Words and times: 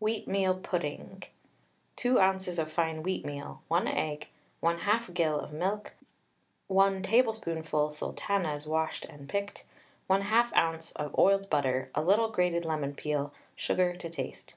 WHEATMEAL 0.00 0.56
PUDDING. 0.56 1.22
2 1.96 2.20
oz. 2.20 2.58
of 2.58 2.70
fine 2.70 3.02
wheatmeal, 3.02 3.60
1 3.68 3.88
egg, 3.88 4.28
1/2 4.62 5.14
gill 5.14 5.40
of 5.40 5.50
milk, 5.50 5.94
1 6.66 7.02
tablespoonful 7.02 7.90
sultanas 7.90 8.66
washed 8.66 9.06
and 9.06 9.30
picked, 9.30 9.64
1/2 10.10 10.52
oz. 10.54 10.92
of 10.96 11.18
oiled 11.18 11.48
butter, 11.48 11.88
a 11.94 12.02
little 12.02 12.28
grated 12.28 12.66
lemon 12.66 12.94
peel, 12.94 13.32
sugar 13.56 13.96
to 13.96 14.10
taste. 14.10 14.52